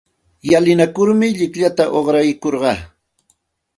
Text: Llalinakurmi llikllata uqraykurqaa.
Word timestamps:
Llalinakurmi 0.49 1.27
llikllata 1.37 1.85
uqraykurqaa. 1.97 2.77